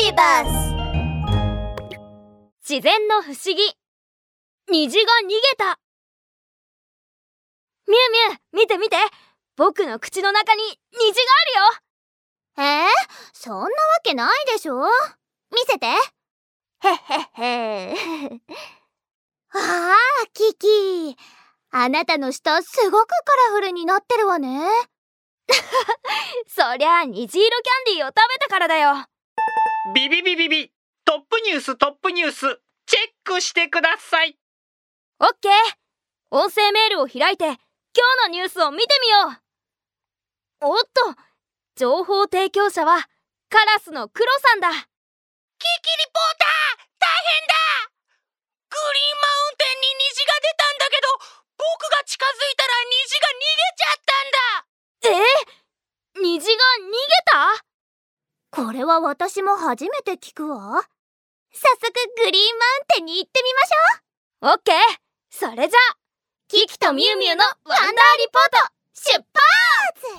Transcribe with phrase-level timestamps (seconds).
[0.00, 0.48] ビバス
[2.66, 3.56] 自然の不思議。
[4.70, 5.78] 虹が逃げた。
[7.86, 8.96] ミュウミュウ見て見て。
[9.56, 11.18] 僕の口の中に虹が
[12.56, 12.84] あるよ。
[12.84, 12.88] えー、
[13.34, 13.68] そんなわ
[14.02, 14.84] けないでしょ。
[15.50, 15.86] 見せて。
[15.86, 15.96] へっ
[17.04, 17.94] へっへ。
[19.52, 21.16] ああキキ。
[21.72, 24.66] あなたの舌すごくカラフルになってるわね。
[26.48, 29.04] そりゃ虹色キャンディーを食べたからだよ。
[29.92, 30.72] ビビビビビ。
[31.04, 32.60] トップニューストップニュース。
[32.86, 34.38] チェックしてください。
[35.18, 35.52] オッケー。
[36.30, 37.58] 音声メールを開いて今
[38.22, 39.34] 日のニュースを見てみよ
[40.62, 40.70] う。
[40.70, 40.86] おっと
[41.74, 43.08] 情報提供者は
[43.48, 44.70] カラスのクロさんだ。
[44.70, 47.54] キキリポーター大変だ。
[48.70, 51.18] グリーンマウンテンに虹が出たんだけど
[51.58, 55.18] 僕が近づいたら虹が逃げちゃったんだ。
[55.18, 56.22] え？
[56.22, 57.69] 虹が逃げた？
[58.62, 60.82] これは私も初めて聞くわ。
[61.50, 61.92] 早速
[62.26, 64.52] グリーンマウンテンに行ってみましょう。
[64.52, 64.76] オッケー。
[65.30, 65.78] それじゃ
[66.46, 69.24] キキとミュウミュウのワンダーリポート出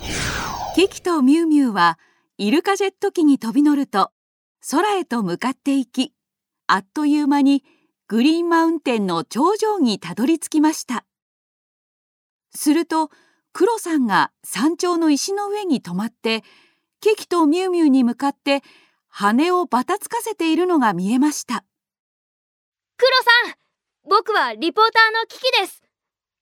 [0.02, 0.74] 発！
[0.74, 2.00] キキとミュウミュウは
[2.36, 4.10] イルカジェット機に飛び乗ると
[4.68, 6.12] 空へと向かっていき
[6.66, 7.62] あっという間に
[8.08, 11.04] グリーンマウンテンの頂上にたどり着きました。
[12.50, 13.08] すると
[13.52, 16.42] クロさんが山頂の石の上に止まって
[17.02, 18.62] キキとミュウミュウに向かって
[19.08, 21.64] 羽をばたつかせているのが見えました。
[22.96, 23.10] クロ
[23.50, 23.58] さん
[24.08, 25.82] 僕はリポーターのキキです。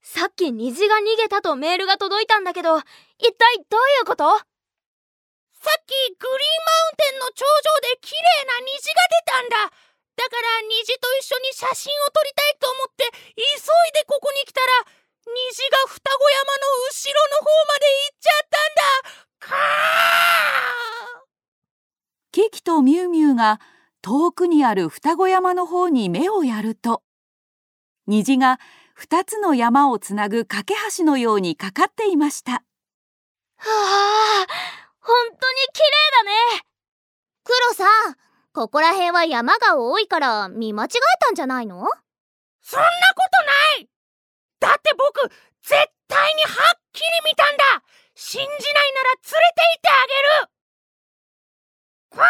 [0.05, 4.29] さっき虹が逃げたとメールが届いたんだけど一体どういうこと？
[4.29, 14.85] さっきグリーンマウンテンの頂上で綺麗な虹が出たんだだから虹と一緒に写真を撮りたいと思って急いでここに来たら
[15.25, 15.33] 虹
[15.73, 23.61] が双子山の後ろの方まで行っちゃったんだかーキキとミュウミュウが
[24.03, 27.05] 遠くにある双子山の方に目をやると
[28.09, 28.59] 虹が
[28.95, 32.53] 二つの山をつなぐ架け橋のようにかかっていました。
[32.53, 34.47] はあ
[34.99, 35.39] 本当に
[35.73, 35.87] 綺麗
[36.19, 36.65] だね。
[37.45, 38.17] クロさん
[38.53, 41.77] ここら辺は山が多いから見間違えたんじゃないの？
[42.63, 42.91] そんなこ
[43.79, 43.89] とない！
[44.59, 45.31] だって僕
[45.63, 47.85] 絶対にはっきり見たんだ。
[48.17, 50.51] 信じないなら連れて行ってあげる
[52.19, 52.27] わ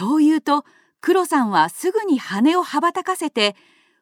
[0.00, 0.64] そう言うと
[1.02, 3.54] クロさんはすぐに羽を羽ばたかせて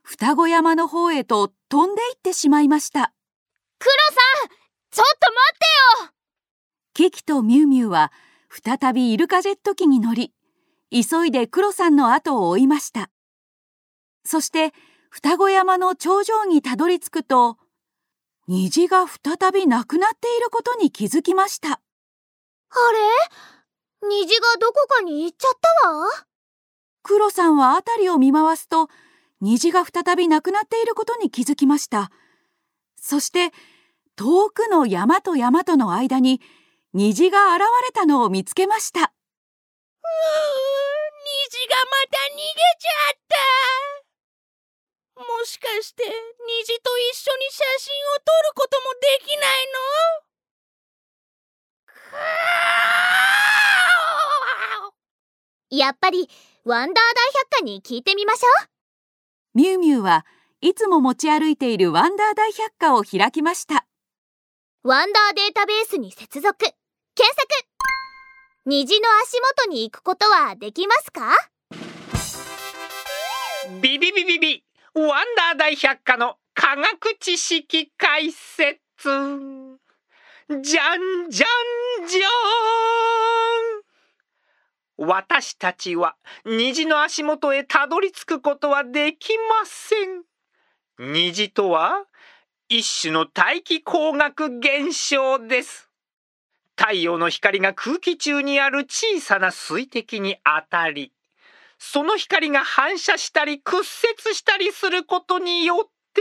[0.03, 3.12] 双子山の方へと飛んでいってしまいました。
[3.81, 4.48] クロさん
[4.92, 5.59] ちょっと待っ
[5.98, 6.10] てよ！
[6.94, 8.12] キキとミュウミュウは
[8.48, 10.32] 再びイルカジェット機に乗り
[10.92, 13.10] 急いでクロさんの後を追いました。
[14.25, 14.72] そして
[15.10, 17.56] 双子山の頂上にたどり着くと
[18.47, 21.72] 虹が再びなくなっていることに気づきました。
[21.72, 21.80] あれ？
[24.03, 26.06] 虹がどこかに行っちゃったわ。
[27.03, 28.88] クロさんは辺りを見回すと
[29.41, 32.10] 虹が再びなくなっていることに気づきました。
[33.00, 33.53] そして
[34.16, 36.41] 遠くの山と山との間に
[36.92, 39.00] 虹が現れたのを見つけました。
[39.00, 39.06] うー
[41.50, 42.42] 虹がまた逃げ
[42.78, 45.22] ちゃった。
[45.22, 46.10] もしかして虹
[46.80, 49.66] と一緒に写真を撮ることもできない
[50.22, 50.28] の？
[55.70, 56.28] やっぱり
[56.64, 57.00] ワンダー大
[57.40, 58.68] 百科に聞いてみましょう。
[59.54, 60.24] ミュウミュウは
[60.60, 63.86] いつも持ち歩いているワンダー大百科を開きました。
[64.82, 66.56] ワンダーデータベースに接続。
[66.58, 66.74] 検
[67.36, 67.46] 索。
[68.64, 71.34] 虹の足元に行くことはできますか？
[73.82, 74.64] ビビビビビ。
[74.94, 75.06] ワン
[75.36, 78.78] ダー大百科の科学知識解説。
[80.48, 81.46] じゃんじゃんじゃーん
[84.98, 92.04] 私たちは虹の足元へたどり着くことはできません虹とは
[92.69, 95.88] 一種の大気光学現象です
[96.76, 101.12] 太陽の光が空気中にある小さな水滴に当たり
[101.78, 106.21] その光が反射したり屈折したりすることによって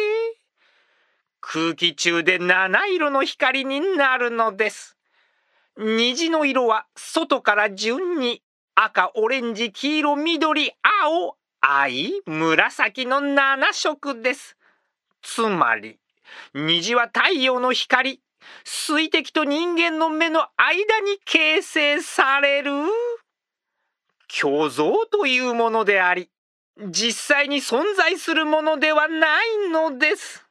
[1.40, 4.98] 空気中で七色の光になるのです。
[5.78, 8.42] 虹の色は外から順に
[8.80, 14.56] 赤、オレンジ、黄色、緑、青、藍、紫の7色です。
[15.24, 15.98] つまり
[16.54, 18.22] 虹は太陽の光。
[18.64, 22.72] 水滴と人間の目の間に形成される。
[24.32, 26.30] 虚像というものであり
[26.80, 30.47] 実際に存在するものではないのです。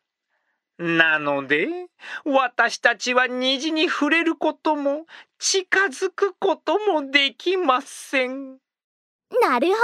[0.79, 1.69] なので
[2.25, 5.07] 私たちは虹に触れることも
[5.39, 8.59] 近づくこともできません。
[9.41, 9.77] なるほど。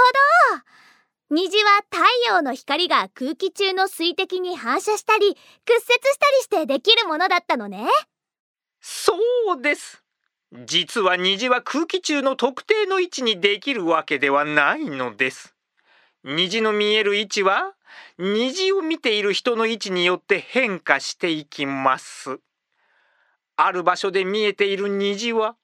[1.29, 5.35] 虹は太陽の光が空気中の水滴に反射したり
[5.65, 7.87] 屈折したりしてできるものだったのね。
[8.79, 9.13] そ
[9.57, 10.03] うです。
[10.65, 15.55] 実は虹は空気中の特定の位置にできるわけではないのです。
[16.23, 17.73] 虹の見える位置は
[18.17, 22.39] 虹を見ている人の位置によって変化していきます
[23.55, 25.55] ある場所で見えている虹は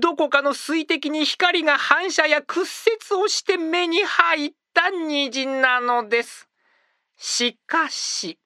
[0.00, 2.66] どこかの水滴に光が反射や屈
[3.12, 6.48] 折をして目に入った虹なのです
[7.16, 8.38] しかし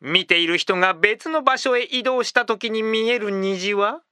[0.00, 4.02] 見ている人が別の場所へ移動した時に見える虹は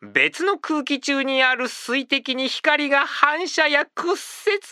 [0.00, 4.12] 別の空気中にある水滴に光が反射や屈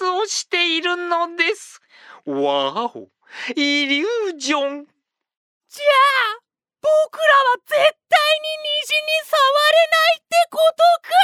[0.02, 1.80] 折をしているのです。
[2.26, 3.08] わお、
[3.54, 4.86] イリュージョン。
[5.68, 5.84] じゃ
[6.36, 6.40] あ
[6.82, 8.48] 僕らは絶対に
[8.82, 9.36] 虹に触
[9.72, 11.14] れないってことか。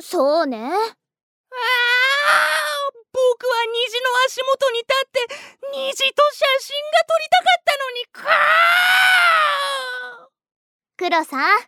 [0.00, 0.58] そうね。
[0.58, 0.94] ああ
[3.12, 5.26] 僕は虹の足元に立って
[5.72, 8.22] 虹と写真が撮りたかったのにか
[10.96, 11.60] クロさん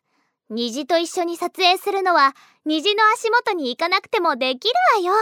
[0.50, 5.12] 虹と一緒に撮影するのは虹の足元に行かなくてもできるわよ。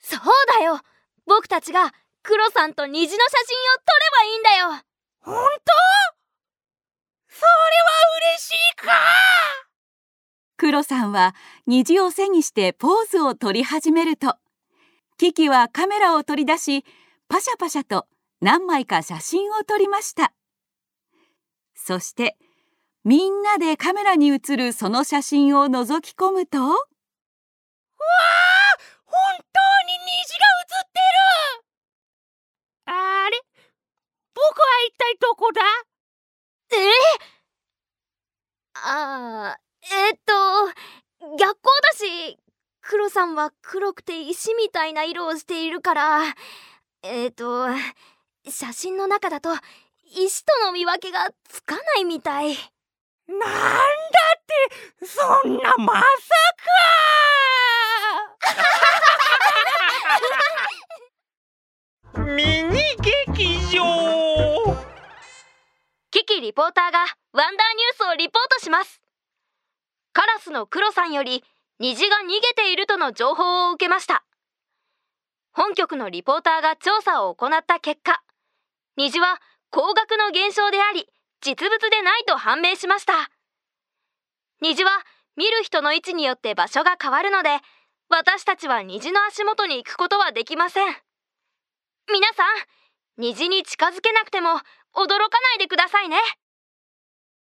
[0.00, 0.20] そう
[0.58, 0.80] だよ
[1.26, 1.92] 僕たちが
[2.22, 4.68] クロさんと虹の写真を撮ればいいんだよ。
[5.20, 5.72] 本当？
[7.28, 7.52] それは
[8.34, 8.92] 嬉しいか？
[10.56, 11.34] クロさんは
[11.66, 14.36] 虹を背にしてポーズを取り始めると。
[15.18, 16.84] キキはカメラを取り出し
[17.28, 18.06] パシャパシャと
[18.40, 20.32] 何枚か写真を撮りました。
[21.74, 22.36] そして
[23.04, 26.58] みんなでカメラに映るその写真を覗き込むと。
[26.58, 26.78] わあ
[29.04, 29.43] 本当？
[29.86, 31.64] に虹が映ってる。
[32.86, 33.40] あれ？
[34.34, 35.62] 僕は一体どこだ？
[36.72, 36.76] え？
[38.76, 40.32] あーえっと
[41.38, 42.38] 逆光だし
[42.80, 46.34] クロさんは黒くて石みたいな色をしているから。
[47.02, 47.68] えっと
[48.48, 49.50] 写真の中だと
[50.04, 52.48] 石との見分けがつかないみたい。
[53.26, 53.50] なんだっ
[55.00, 55.06] て！
[55.06, 56.04] そんなまさ
[62.16, 63.82] ミニ劇場。
[66.12, 67.00] キキリポーターが
[67.32, 69.02] ワンダーニュースをリポートします。
[70.12, 71.42] カラスのクロさんより
[71.80, 74.24] 虹が逃げているとの情報を受けました。
[75.50, 78.22] 本局のリポーターが調査を行った結果
[78.96, 79.40] 虹は
[79.70, 81.08] 高額の現象であり
[81.40, 83.12] 実物でないと判明しました。
[84.60, 84.90] 虹は
[85.36, 87.58] 見る人の位置によって場所が変わるので
[88.08, 90.94] 私たちは虹の足元に行くことはできません。
[92.12, 92.46] 皆さん
[93.16, 94.60] 虹に近づけなくても驚か
[95.04, 96.16] ないでくださいね。